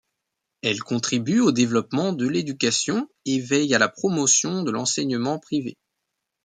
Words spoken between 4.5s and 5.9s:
de l’enseignement privé.